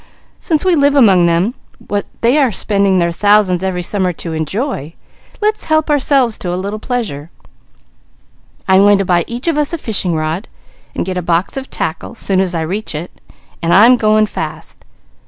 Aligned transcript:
Since 0.39 0.65
we 0.65 0.73
live 0.73 0.95
among 0.95 1.53
what 1.85 2.07
they 2.21 2.39
are 2.39 2.51
spending 2.51 2.97
their 2.97 3.11
thousands 3.11 3.63
every 3.63 3.83
summer 3.83 4.11
to 4.13 4.33
enjoy, 4.33 4.95
let's 5.41 5.65
help 5.65 5.91
ourselves 5.91 6.39
to 6.39 6.51
a 6.51 6.57
little 6.57 6.79
pleasure. 6.79 7.29
I 8.67 8.77
am 8.77 8.81
going 8.81 8.97
to 8.97 9.05
buy 9.05 9.25
each 9.27 9.47
of 9.47 9.59
us 9.59 9.73
a 9.73 9.77
fishing 9.77 10.15
rod, 10.15 10.47
and 10.95 11.05
get 11.05 11.19
a 11.19 11.21
box 11.21 11.55
of 11.55 11.69
tackle, 11.69 12.15
soon 12.15 12.41
as 12.41 12.55
I 12.55 12.61
reach 12.61 12.95
it, 12.95 13.21
and 13.61 13.75
I'm 13.75 13.95
going 13.95 14.25
fast. 14.25 14.83